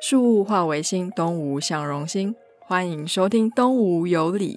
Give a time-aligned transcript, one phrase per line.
[0.00, 2.32] 树物化为心，东吴向荣心。
[2.60, 4.56] 欢迎收听《东吴有理》。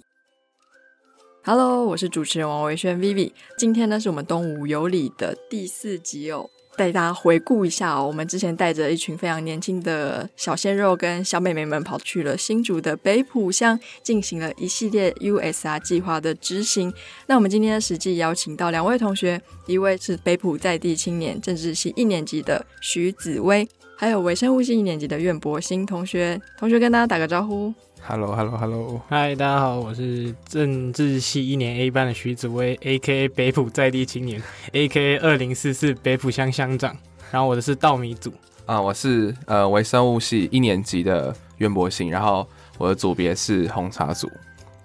[1.43, 3.31] Hello，我是主持人王维轩 Vivi。
[3.57, 6.47] 今天呢，是我们《东吴有理》的第四集哦。
[6.81, 16.91] 带大家回顾一下哦，我们之前带着一群非常年轻的小鲜肉跟小妹妹们，跑去了新竹的北浦乡，进行了一系列 USR 计划的执行。
[17.27, 26.41] 那我们今天实际邀请到两位同学，一位是北浦在地青年政治系一年级的徐子薇，还有微生物系一年级的苑博兴同学。
[26.57, 27.71] 同学跟大家打个招呼。
[28.03, 34.41] Hello，Hello，Hello，嗨，大家好，我是政治系一年 A 班的徐子薇，A.K.A 北浦在地青年
[34.73, 36.97] ，A.K.A 二零四四北浦乡乡长。
[37.31, 38.33] 然后我的是稻米组
[38.65, 42.45] 啊，我是呃微生物系一年级的渊博信，然后
[42.77, 44.29] 我的组别是红茶组。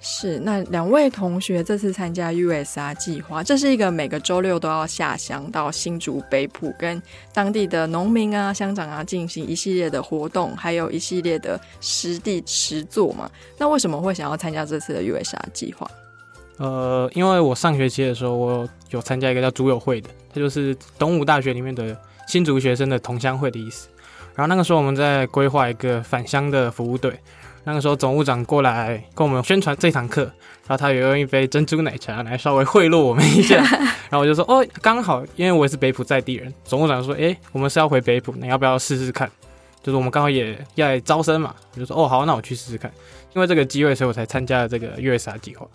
[0.09, 7.03] 是，那两位同学这次参加 USR 计划，这是一个每个周六都要下乡到新竹北埔，跟
[7.35, 13.29] 当地的农民啊、乡长啊进行一系列的活动，还有一系列的实地实作嘛。
[13.59, 15.91] 那为什么会想要参加这次的 USR 计划？
[16.59, 23.89] 呃，因为我上学期的时候，我有参加一个叫竹友会的，它就是东吴大学里面的新竹学生的同乡会的意思。
[24.37, 27.19] 然后那个时候我们在规划一个返乡的服务队。
[27.69, 33.57] 那个时候总务长过来跟我们宣传这堂课，然后他也用一杯珍珠奶茶来稍微贿赂我们一下，
[34.09, 36.55] 然后我就说哦，刚好，因为我也是北浦在地人。
[36.65, 39.29] 总务长说，哎，我们是要回北浦，你要不要试试看？
[39.83, 42.89] 就是我们刚好也要来招生嘛，我就说哦，好，那我去试试看。
[43.35, 45.67] 因为这个机会，所以我才参加了这个 USR 计划。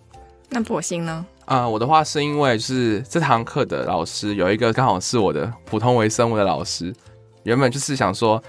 [0.48, 1.26] 那博星呢？
[1.44, 6.96] 啊，我的话是因为是这堂课的老师有一个刚好是我的普通微生物的老师，
[7.44, 8.42] 原本就是想说。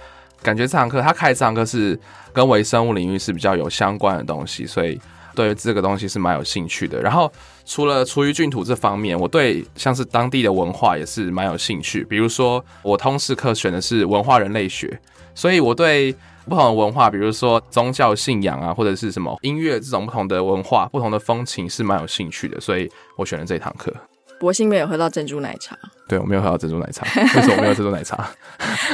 [0.43, 1.99] 感觉这堂课他开这堂课是
[2.33, 5.01] 跟微生物领域是比较有相关的东西，所以
[5.35, 7.01] 对这个东西是蛮有兴趣的。
[7.01, 7.33] 然后
[7.65, 12.05] 除了厨余菌土这方面，我对像是当地的文化也是蛮有兴趣。
[12.05, 15.01] 比如说我通识课选的是文化人类学，
[15.35, 16.13] 所以我对
[16.45, 23.95] 不同的文化，比如说宗教信仰啊，或者是什么音乐这种不同的文化、不同的风情是蛮有兴趣的，所以我选了这堂课。
[24.43, 28.29] 博兴没有喝到珍珠奶茶，对我没有喝到珍珠奶茶， 为什么没有珍珠奶茶？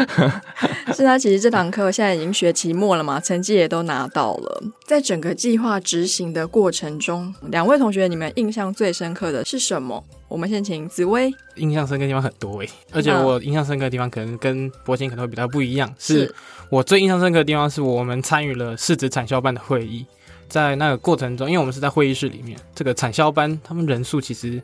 [0.93, 4.63] 是他其实这堂课现在已经学期末了嘛，成绩也都拿到了。
[4.87, 10.05] 在整个计划执行的过程中，两位同学，你们印象最深刻的是什么？
[10.29, 11.33] 我们先请紫薇。
[11.55, 15.91] 印象深刻的地方很多诶，而且我印象深刻的地方可能跟博兴可能会比较不一样。
[15.99, 16.31] 是
[16.69, 20.05] 我最印象深刻的地方，是我们参与了市值产销班的会议，
[20.47, 24.63] 在那个过程中，因为我们是在会议室里面，这个产销班他们人数其实。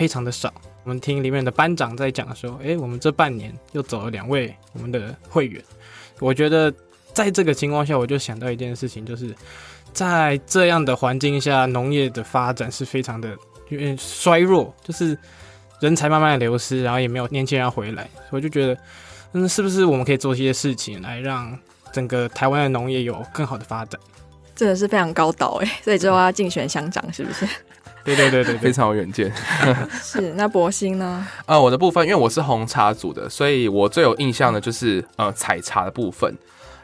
[0.00, 0.50] 非常的少。
[0.82, 5.62] 我们听里面的班长在讲的时候，哎，我们这半年又走了两位我们的会员。
[6.20, 6.72] 我觉得
[7.12, 9.34] 在这个情况下，我就想到一件事情，就是
[9.92, 13.36] 在这样的环境下，农业的发展是非常的
[13.68, 15.14] 因为衰弱，就是
[15.80, 18.08] 人才慢慢的流失，然后也没有年轻人回来。
[18.30, 18.78] 我就觉得，
[19.32, 21.54] 嗯，是不是我们可以做一些事情来让
[21.92, 24.00] 整个台湾的农业有更好的发展？
[24.56, 27.46] 真的是非常高导哎，所以之后要竞选乡长，是不是？
[28.16, 29.32] 对对对对，非常有远见。
[30.02, 31.26] 是那博兴呢？
[31.46, 36.34] 呃，我的部分，因为我是红茶组的，所以我最有印象的就是呃采茶的部分。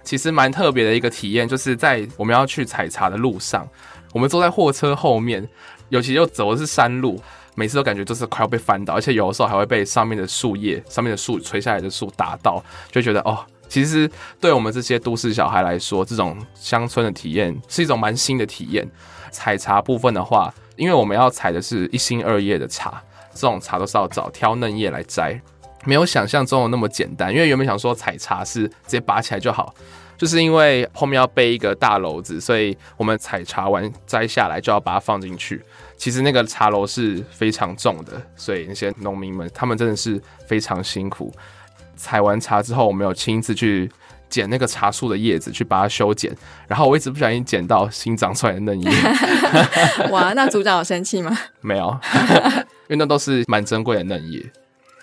[0.03, 3.69] 其实蛮特别的一个体验，就是在我们要去采茶的路上，
[4.13, 5.49] 我们坐在货车后面，
[5.89, 7.21] 尤其又走的是山路，
[7.57, 12.63] 每次都感觉就是快要被翻倒，而且有的时候还会被上面的树叶、上面的树垂下来的树打到，
[12.93, 14.11] 就觉得哦，其实
[14.41, 18.89] 对我们这些都市小孩来说，这种乡村的体验是一种蛮新的体验。
[19.31, 20.53] 采茶部分的话。
[20.77, 25.41] 因为我们要采的是一心二叶的茶，这种茶都是要找挑嫩叶来摘，
[25.87, 27.33] 没有想象中的那么简单。
[27.33, 29.75] 因为原本想说采茶是直接拔起来就好，
[30.19, 35.65] 就是因为后面要背一个大篓子，所以我们采茶完摘下来就要把它放进去。
[35.97, 41.33] 其实那个茶篓是非常重的，所以那些农民们他们真的是非常辛苦。
[41.97, 43.91] 采完茶之后，我们有亲自去。
[44.29, 46.37] 剪那个茶树的叶子去把它修剪，
[46.67, 48.91] 然后我一直不小心剪到新长出来的嫩叶。
[50.11, 51.39] 哇，那组长有生气吗？
[51.63, 51.97] 没有，
[52.89, 54.45] 因为那都是蛮珍贵的嫩叶。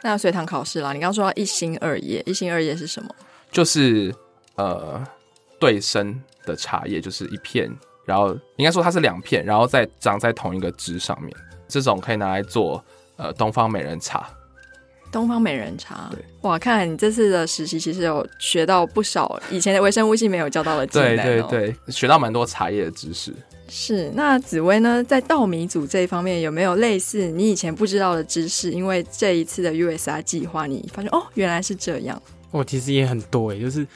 [0.01, 3.09] 那随堂考试啦，你刚刚说一心二叶，一心二叶是什么？
[3.49, 4.13] 就是
[4.55, 5.01] 呃
[5.57, 7.71] 对生的茶叶，就是一片，
[8.05, 11.33] 然后应该说它是两片，然后再长在同一个枝上面。
[11.69, 12.83] 这种可以拿来做
[13.15, 14.27] 呃东方美人茶。
[15.13, 23.31] 东方美人茶，对，哇，看来你这次的实习其实有学到不少以前的微生物系没有教到的技能对对对，学到蛮多茶叶的知识。
[23.69, 28.71] 是，那紫薇呢，在稻米组这一方面有没有类似你以前不知道的知识？
[28.71, 32.21] 因为这一次的 USR 计划，你发现哦，原来是这样。
[32.51, 33.87] 我其实也很多诶，就是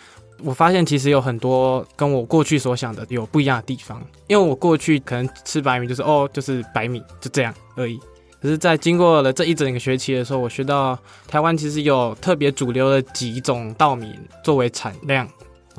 [0.42, 4.02] 我发现其实有很多跟我过去所想的有不一样的地方。
[4.28, 8.00] 因为我过去可能吃白米就是哦，就是白米就这样而已。
[8.40, 10.98] 可是，在经过了这一整个学期的时候，我学到
[11.28, 14.14] 台湾其实有特别主流的几种稻米
[14.44, 15.28] 作为产量，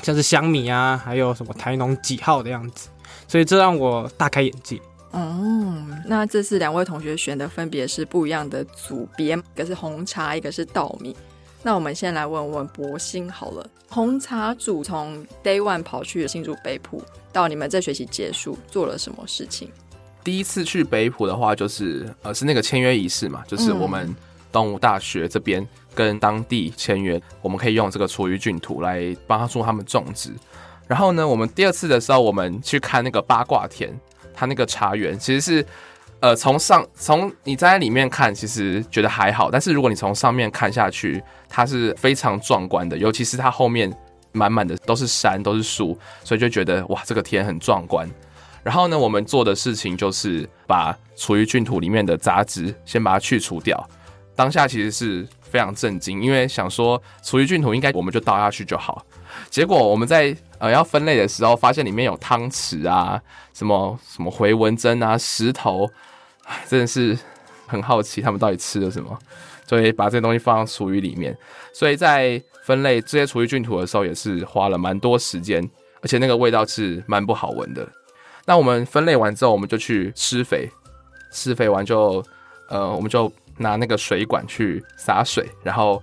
[0.03, 2.89] 像是香米啊，还有什么台农几号的样子，
[3.29, 4.81] 所以这让我大开眼界。
[5.13, 11.17] 嗯，那这次两位同学选的分别是不一样的组别，一个是红茶，一个是稻米。
[11.63, 17.03] 那我们先来问问博兴好了，红茶组从 Day One 跑去新竹北埔，
[17.33, 19.71] 到你们这学期结束做了什么事情？
[20.23, 24.15] 第一次去北浦的话，就是呃是那个签约仪式嘛，就是我们
[24.53, 30.31] 东吴大学这边跟当地签约，我们可以用这个厨余菌土来帮助他们种植。
[30.87, 33.93] 然后呢，我们第二次的时候，我们去看那个八卦田。
[34.41, 35.67] 它那个茶园其实是，
[36.21, 43.93] 呃，从上从你站在里面看，其实觉得还好，但是如果你从上面看下去，它是非常壮观的，尤其是它后面
[44.31, 48.09] 满满的都是山，都是树，所以就觉得哇，这个天很壮观。
[48.69, 53.89] 然后呢，我们做的事情就是把厨余菌土里面的杂质先把它去除掉。
[54.37, 59.03] 当下其实是非常震惊，因为想说厨余菌土应该我们就倒下去就好。
[59.49, 63.19] 结果我们在呃要分类的时候，发现里面有汤匙啊，
[63.55, 65.89] 什么什么回纹针啊，石头，
[66.69, 67.19] 真的是
[67.67, 69.19] 很好奇他们到底吃了什么，
[69.67, 71.35] 所以把这些东西放到厨余里面。
[71.73, 75.67] 所以在分类这些厨余菌土的时候，也是花了蛮多时间，
[76.03, 77.89] 而且那个味道是蛮不好闻的。
[78.49, 80.71] 那我们分类完之后，我们就去施肥，
[81.31, 82.25] 施肥完就
[82.71, 86.03] 呃我们就拿那个水管去洒水，然后。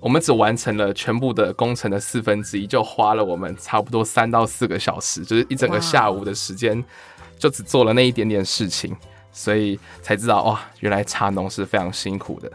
[0.00, 6.84] 我们只完成了全部的工程的四分之一，就花了我们差不多三到四个小时，就是一整个下午的时间，
[7.36, 8.96] 就只做了那一点点事情，
[9.32, 12.48] 所以才知道哇，原来茶农是非常辛苦的。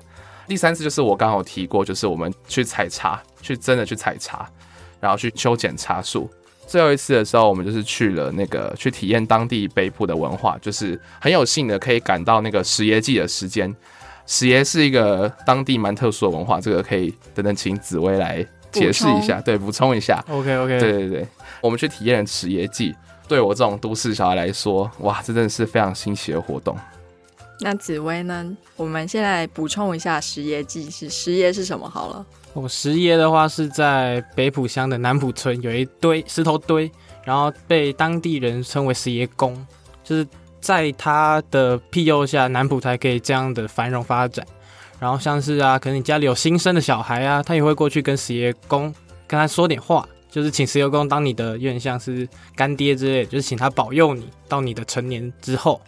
[0.47, 4.49] 第三次就是我刚好提过，就是我们去采茶，去真的去采茶，
[5.01, 6.31] 然后去修剪茶树。
[6.67, 13.73] 最后一次的时候，我们就是去了那个去体验当地北部的文化，就是很有幸的可以赶到那个十爷祭的时间。
[14.25, 20.23] 史爷是一个当地蛮特殊的文化，这个可以等等请紫薇来解释一下，对，补充一下。
[20.29, 21.27] OK OK，对对对，
[21.61, 22.95] 我们去体验史爷祭，
[23.27, 26.75] 对我这种都市小孩来说，哇，这真的是非常新奇的活动。
[27.59, 28.57] 那紫薇呢？
[28.75, 32.25] 我们现在补充一下石爷祭是石爷是什么好了。
[32.53, 36.91] 我，石爷的话是在北浦乡的南浦村有一堆石头堆，
[37.23, 39.65] 然后被当地人称为石爷宫，
[40.03, 40.27] 就是。
[40.63, 44.47] 在他的庇佑下，南浦才可以这样的繁荣发展。
[44.97, 48.83] 然后像是啊，可能你家里有新生的小孩啊，他也会过去跟石爷公
[49.27, 55.81] 跟他说点话，就是请石爷公当你的有点像是干爹之类，就是请他保佑你到你的成年之后。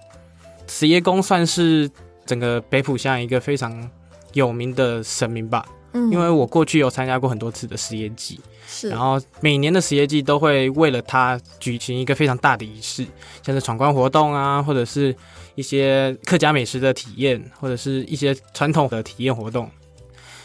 [0.68, 1.90] 石爷公算是
[2.26, 3.90] 整个北浦乡一个非常
[4.34, 5.66] 有名的神明吧。
[6.12, 13.06] 因为我过去有参加过很多次的实业季，是，然后每年的实业季都会为了他举行一个非常大的仪式，
[13.42, 15.16] 像是闯关活动啊，或者是
[15.56, 19.70] 一些客家美食的体验，或者是一些传统的体验活动。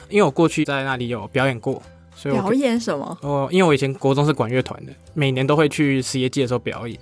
[0.08, 1.82] 因为我过去在那里有表演过，
[2.14, 3.18] 所以表演什么？
[3.22, 6.98] 哦，因为我以前国中是管乐团的，每年都会去实业季的时候表演，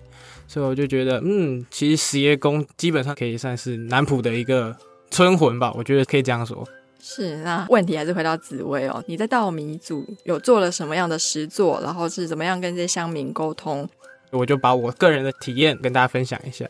[0.46, 4.76] 所以我就觉得，嗯，其实实业宫基本上可以算是南浦的一个
[5.10, 6.66] 村魂吧，我觉得可以这样说。
[7.10, 9.02] 是，那 问题还是回到紫薇哦。
[9.06, 11.80] 你在稻米组有做了什么样的实作？
[11.82, 13.88] 然后是怎么样跟这些乡民沟通？
[14.30, 16.66] 我就把我个人的体验跟大家分享一下。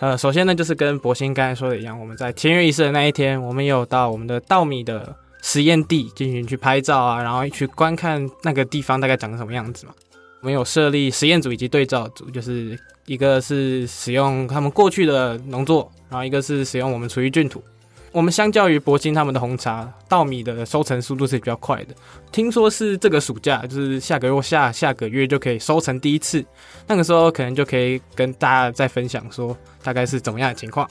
[0.00, 9.94] 呃，首先呢，就是跟博兴刚才说的一样，我们在签约仪式的那一天，我们有到我们的稻米的实验地进行去拍照啊，然后去观看那个地方大概长什么样子嘛。
[10.40, 17.62] 我们有设立实验组以及对照组，就是一个是使用他们过去的农作，然后一个是使用我们厨余菌土。
[18.10, 21.94] 我们相较于铂金他们的红茶稻米的收成速度是比较快的，
[22.32, 26.44] 听说是这个暑假，就是下个月下下个月就可以收成第一次，
[26.86, 30.88] 那个时候可能就可以跟大家再分享说大概是怎么样的情况。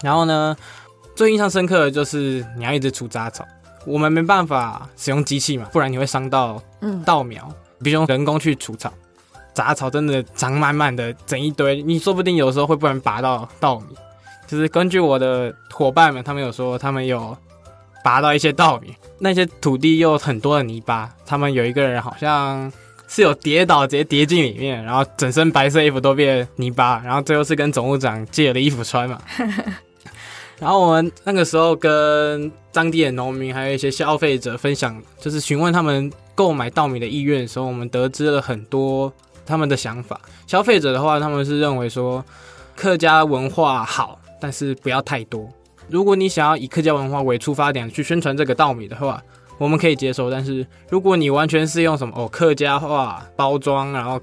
[0.00, 0.56] 然后呢，
[1.16, 3.44] 最印象深刻的就是你要一直除杂草，
[3.84, 6.62] 我们没办法使用机器嘛，不然你会伤到
[7.04, 8.92] 稻苗，必须用人工去除草，
[9.52, 13.86] 杂草真的长满满的整一堆，你说不定有时候会不然拔到稻米。
[14.48, 17.36] 就是根据我的伙伴们，他们有说他们有
[18.02, 22.72] 拔到一些稻米，那些土地又很多的泥巴，他们有一个人好像
[23.06, 29.20] 是有跌倒，直接跌进里面，然后整身白色衣服都变泥巴，然后最后是跟总务长借了衣服穿嘛。
[30.58, 39.12] 然后我们那个时候跟当地的农民还有一些消费者分享，就是询问他们购买稻米的意愿的时候，我们得知了很多
[39.44, 40.18] 他们的想法。
[40.46, 42.24] 消费者的话，他们是认为说
[42.74, 44.18] 客家文化好。
[44.40, 45.48] 但是不要太多。
[45.88, 49.22] 如果你想要以客家文化为出发点去宣传这个稻米的话，
[49.56, 50.30] 我们可以接受。
[50.30, 54.20] 但是如果你完全是用什么哦客家话包装，然后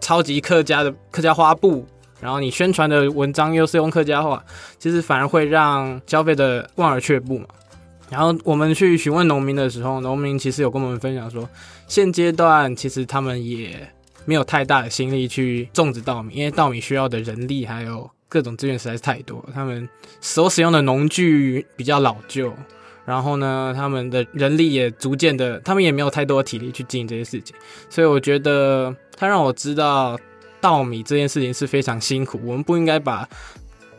[0.00, 1.84] 超级客家的客家花布，
[2.20, 4.44] 然后你宣传的文章又是用客家话，
[4.78, 7.46] 其实反而会让消费者望而却步嘛。
[8.08, 11.46] 然后我们去询问农民的时候，农民其实有跟我们分享说，
[11.86, 13.86] 现阶段其实他们也
[14.24, 19.88] 没有太大的心力去种植稻米，因为稻米需要的人力还有各种资源实在是太多，他们
[20.20, 22.52] 所使用的农具比较老旧，
[23.04, 27.56] 然后呢，他们的人力也逐渐的，他们也没有太多体力去经营这些事情，
[27.88, 30.18] 所以我觉得他让我知道
[30.60, 33.28] 稻米这件事情是非常辛苦，我们不应该把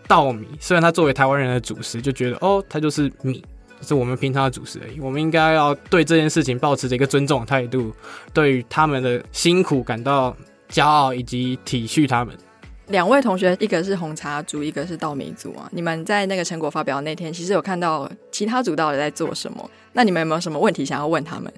[0.07, 3.43] 稻米，虽然它作为台湾人的主食，就觉得哦，它就是米。
[3.81, 4.99] 是我们平常的主食而已。
[4.99, 7.93] 我们应该要对这件事情保持着一个尊重的态度，
[8.33, 10.35] 对于他们的辛苦感到
[10.69, 12.35] 骄傲，以及体恤他们。
[12.89, 15.69] 两位同学，一个是红茶组，一个是稻米组啊。
[15.71, 19.69] 你们在那个成果发表那天，其实有看到其他组到底在做什么？
[19.93, 21.51] 那你们有没有什么问题想要问他们？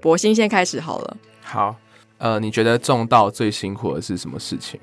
[0.00, 1.16] 博兴先开始好了。
[1.42, 1.74] 好，
[2.18, 4.78] 呃，你觉得种稻最辛苦的是什么事情？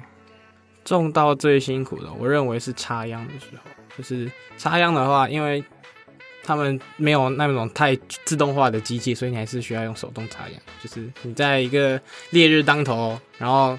[0.84, 3.69] 种稻最辛苦的，我认为是插秧的时候。
[3.98, 5.63] 就是插秧的话，因为
[6.43, 10.53] 他们没有那种太自动化的机器，所以你还是需要用手动插秧。
[10.84, 13.77] 就是你在一个烈日当头，然后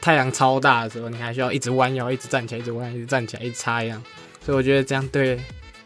[0.00, 4.02] 太阳超大的时候，你还需要一直弯腰，一直站起来，一直弯，一直站起来，一直插秧。
[4.44, 5.38] 所以我觉得这样对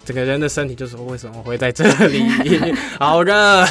[0.04, 2.22] 整个人的身体，就是为什么会在这里
[2.98, 3.64] 好热，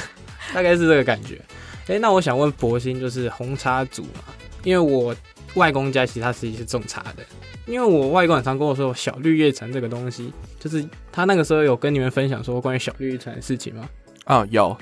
[0.53, 1.39] 大概是这个感觉。
[1.88, 4.23] 哎，那我想问博兴，就是红茶组嘛？
[4.63, 5.15] 因为我
[5.55, 7.23] 外公家其实他自己是种茶的。
[7.65, 13.88] 因为我外公很常跟我说小绿叶蝉这个东西，就是他那个时候有跟你们分享说关于小绿叶蝉的事情吗？
[14.25, 14.77] 啊，有，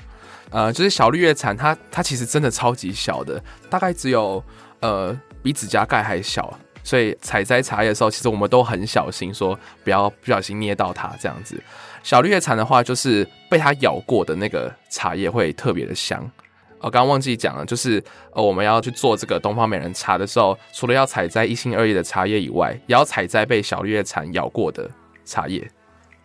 [0.50, 3.40] 呃，就是小绿叶蝉，它它其实真的超级小的，
[3.70, 4.42] 大概只有
[4.80, 11.60] 呃比指甲盖还小，所以采摘茶叶的时候，其实我们都很小心，说不要不小心捏到它这样子。
[12.02, 16.28] 小绿叶蝉的话，就是被它咬过的那个茶叶会特别的香。
[16.80, 24.90] 我刚刚忘记讲了，就是呃，我们要去做这个东方美人茶的时候，除了要采摘一心二意的茶叶以外，也要采摘被小绿叶蝉咬过的
[25.24, 25.70] 茶叶。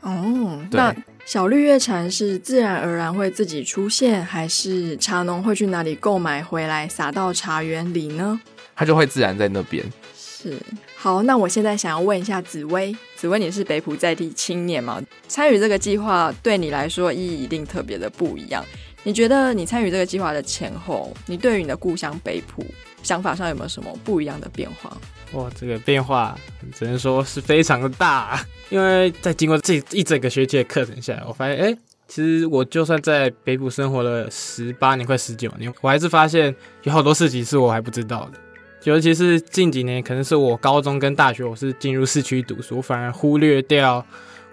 [0.01, 0.95] 哦，那
[1.25, 8.41] 小绿叶蝉是自然而然会自己出现，还是茶农会去哪里购买回来撒到茶园里呢？
[8.77, 9.83] 它就会自然在那边。
[10.15, 10.55] 是，
[10.95, 15.01] 好，那我现在想要问一下紫薇，紫薇你是北浦在地青年吗？
[15.27, 18.63] 参与这个计划对你来说意义一定特别的不一样。
[19.03, 22.63] 你觉得你参与这个计划的前后，你对于你的故乡北浦
[23.01, 24.95] 想法上有没有什么不一样的变化？
[25.33, 26.37] 哇，这个变化
[26.73, 28.39] 只能说是非常的大。
[28.69, 36.53] 因为在经过这一整个学期的课程下来，我发现，哎，其实我就算在北浦生活了十八年，快十九年，我还是发现
[36.83, 38.39] 有好多事情是我还不知道的。
[38.87, 44.03] 尤其是近几年，可能是我高中跟大学，我是进入市区读书，反而忽略掉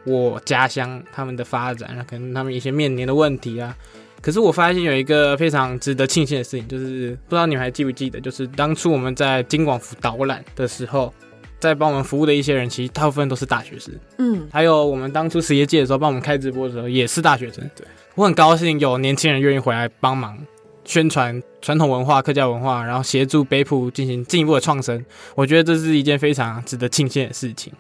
[0.03, 3.76] 我家乡他们的发展，可能他们一些面临的问题啊。
[4.21, 11.14] 可是我发现有一个非常值得庆幸的事情，就是不知道你们还记不记得，就是当初我们在金广府导览的时候，
[11.61, 13.95] 在帮我们服务的一些人，其实大部分都是大学生。
[14.19, 17.62] 嗯，还有我们当初实业界的时候，帮我们开直播的时候，也是大学生。
[17.76, 17.87] 对
[18.17, 20.37] 我很高兴有年轻人愿意回来帮忙
[20.85, 25.02] 宣传传统文化、客家文化，然后协助北埔进行进一步的创生。
[25.35, 27.73] 我觉得这是一件非常值得庆幸的事情。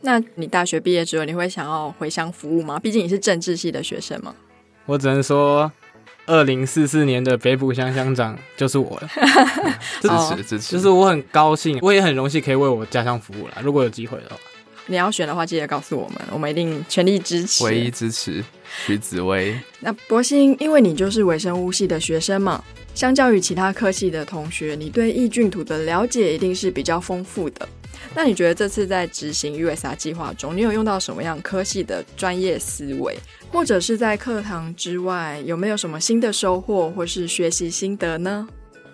[0.00, 2.78] 那你大学毕业之后，你会想要回乡服务吗？
[2.78, 4.34] 毕竟你是政治系的学生嘛。
[4.86, 5.70] 我只能说，
[6.24, 9.10] 二零四四年的北埔乡乡长就是我了。
[10.00, 13.58] 支持支持，就是我很高兴，我也很荣幸可以为我家乡服务了。
[13.62, 14.36] 如果有机会的话，
[14.86, 17.64] 你要选的话，记得告诉我们，我们一定全力支持。
[17.64, 18.42] 唯一支持
[18.86, 19.54] 徐紫薇。
[19.80, 22.64] 那博兴，因为你就是微生物系的学生嘛，
[22.94, 27.68] 相较于其他科系的同学，你对异菌土的了解一定是比较丰富的。
[28.14, 33.18] 那你觉得这次在执行 USR 计划中，你有用到什么样科系的专业思维？
[33.50, 38.46] 或者是在课堂之外，有没有什么新的收获或是学习心得呢？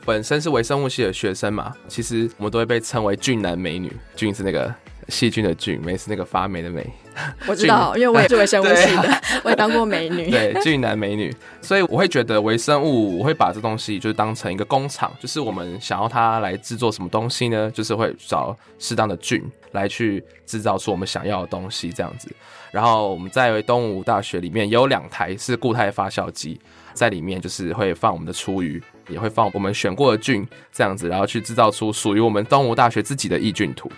[0.06, 3.92] 本身是微生物系的学生嘛，其实我们都会被称为俊男美女。
[4.16, 4.74] 俊是那个
[5.08, 6.90] 细菌的菌，美是那个发霉的美。
[7.46, 10.30] 我知道，因为我也是微生物系的， 我也当过美女。
[10.30, 17.70] 对，俊男美女，所以我会觉得微生物，我会把这东西就是当成一个工厂，就是我们想要它来制作什么东西呢？
[17.72, 22.28] 就是会找适当的菌来去制造出我们想要的东西，这样子。
[22.70, 26.60] 然后我们在东吴大学里面也有两台是固态发酵机，
[26.92, 33.90] 在里面就是会放我们的厨余，也会放我们选过的菌，这样子，然后去制造出属于我们东吴大学自己的抑菌土。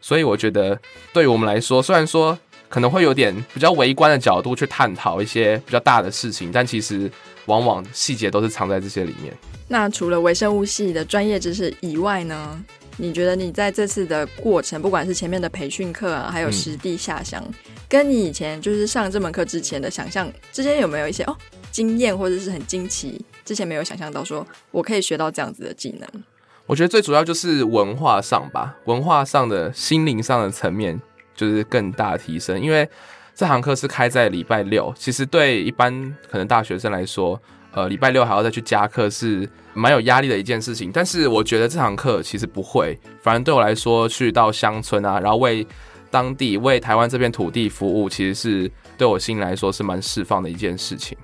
[0.00, 0.78] 所以我觉得，
[1.12, 2.36] 对于我们来说，虽然说
[2.68, 7.10] 可能会有点比较微观的角度去探讨一些比较大的事情，但其实
[7.46, 9.32] 往往细节都是藏在这些里面。
[9.66, 12.62] 那除了微生物系的专业知识以外呢？
[13.00, 17.40] 你觉得你在这次的过程，不管是前面的培训课啊，还有实地下乡，
[17.88, 21.36] 跟你以前就是上这门课之前的想象之间有没有一些哦
[21.70, 23.24] 经验或者是很惊奇？
[23.44, 26.24] 之前没有想象到说我可以学到这样子的技能。
[26.66, 31.00] 我觉得最主要就是文化上吧，文化上的心灵上的层面
[31.38, 32.86] 就是更大提升，因为
[33.32, 35.92] 这堂课是开在礼拜六，其实对一般
[36.28, 37.40] 可能大学生来说，
[37.70, 40.90] 呃，礼拜六还要再去加课是蛮有压力的一件事情。
[40.92, 45.64] 但是我觉得这堂课其实不会，反正对我来说，去到乡村啊，然后为
[46.10, 51.16] 当地、为台湾这片土地服务，其实是对我心里来说是蛮释放的一件事情。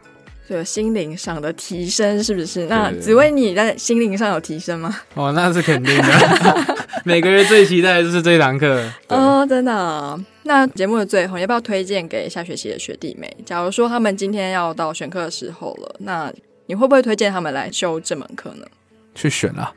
[0.49, 2.67] 就心灵上的提升是不是？
[2.67, 4.95] 那紫薇你在心灵上有提升吗？
[5.15, 6.77] 哦，那是肯定的。
[7.05, 10.21] 每个月最期待的就是这堂课哦，真的。
[10.45, 13.35] 那节目的最后，要不要推荐给下学期的学弟妹？
[13.47, 16.33] 假如说他们今天要到选课的时候了，那
[16.67, 18.67] 你会不会推荐他们来修这门课呢？
[19.15, 19.73] 去选啊，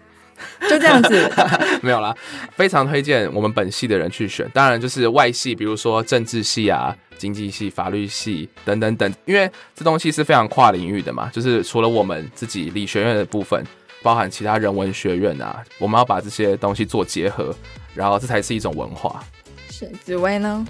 [0.69, 1.31] 就这样子，
[1.81, 2.13] 没有啦。
[2.55, 6.95] 非常推荐我们本系的人去选，当然就是外系，比如说政治系啊。
[7.17, 13.63] 经济系、法律系等等等，因为这东西是非常跨领域的嘛，就是除了我们自己理学院的部分，
[14.01, 17.53] 包含其他人文学院啊，我们要把这些东西做结合，
[17.93, 19.23] 然后这才是一种文化。
[19.69, 20.65] 是紫薇呢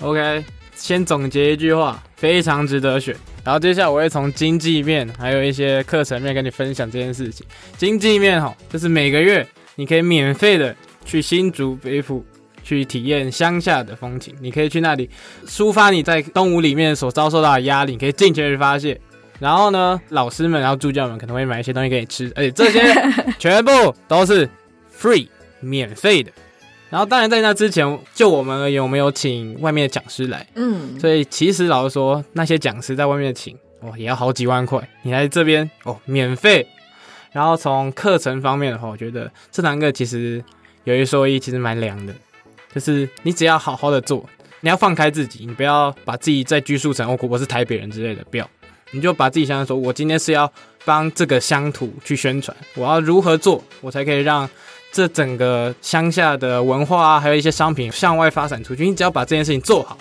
[0.00, 0.44] ？OK，
[0.74, 3.16] 先总结一句话，非常值得选。
[3.44, 7.46] 然后接下来我会从经济面，还有一些课程面跟你分享这件事情。
[7.76, 12.24] 经济面哈，就是每个月你可以免费的去新竹北埔。
[12.62, 15.08] 去体验乡下的风情，你可以去那里
[15.46, 19.00] 抒发你在东吴里面所遭受到的压力，你可以尽情去发泄。
[19.38, 22.80] 然后呢，老师们然后助教们可能会买一些东西给你吃，而且这些
[23.38, 23.72] 全部
[24.06, 24.48] 都是
[24.96, 25.26] free
[25.60, 26.30] 免费的。
[26.90, 34.86] 然后当然在那之前，就我们而言，我们有请外面的讲师来，嗯，所以其实老实说，那些讲师在外面请哦，也要好几万块。
[35.02, 36.66] 你来这边哦，免费。
[37.32, 40.44] 然后从课程方面的话，我觉得这堂课其实
[40.84, 42.14] 有一说一，其实蛮凉的。
[42.74, 44.24] 就是你只要好好的做，
[44.60, 48.48] 你要放开自己，你不要把自己再拘束成我我是台北人之类的，不要，
[48.90, 50.50] 你就把自己想想说，我今天是要
[50.84, 54.48] 帮这个乡土去宣传，我要如何做，我才可以让
[54.90, 58.88] 这整个乡下的文化啊，还有一些商品向外发展出去。
[58.88, 59.96] 你只要把这件事情做好，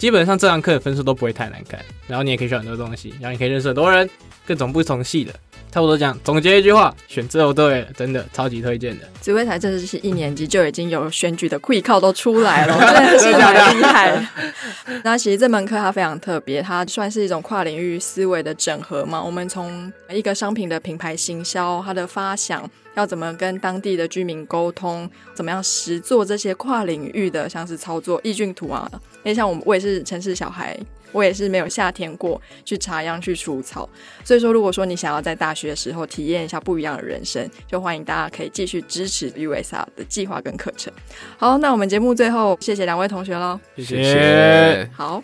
[0.00, 1.78] 基本上这堂课的分数都不会太难看，
[2.08, 4.08] 然后你也可以学很多东西，然后你可以认识很多人，
[4.46, 5.32] 各种不同系的。
[5.70, 9.06] 差不多讲，总结一句话，选这都对，真的超级推荐的。
[9.20, 14.26] 紫薇才真的是一年级就已经有选举的会考都出来了，真的是很厉害。
[15.04, 19.22] 那其实这门课它非常特别，它算是一种跨领域思维的整合嘛。
[19.22, 28.90] 我们从一个商品的品牌行销，它的发想，要怎么跟当地的居民沟通，怎么样实做这些跨领域的，像是操作易俊图啊。
[28.92, 30.78] 因为像我们，我也是城市小孩。
[31.12, 33.90] 我也是没有夏天过去插秧去除草，
[34.22, 40.92] 所以说如果说你想要在大学的时候体验一下不一样的人生，就欢迎大家可以继续支持 USR 的计划跟课程。
[41.36, 45.20] 好，那我们节目最后谢谢两位同学喽，谢谢，好。